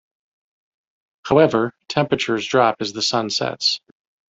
[1.25, 3.81] However, temperatures drop as the sun sets.